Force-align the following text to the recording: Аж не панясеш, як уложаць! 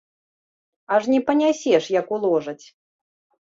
Аж 0.95 1.03
не 1.15 1.19
панясеш, 1.27 1.83
як 1.99 2.07
уложаць! 2.19 2.59